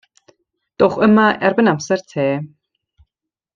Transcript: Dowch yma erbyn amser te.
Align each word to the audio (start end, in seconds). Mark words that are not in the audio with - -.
Dowch 0.83 0.97
yma 1.09 1.27
erbyn 1.49 1.71
amser 1.75 2.01
te. 2.15 2.27